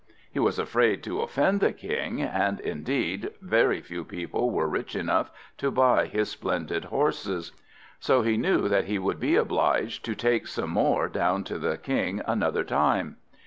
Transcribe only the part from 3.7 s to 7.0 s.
few people were rich enough to buy his splendid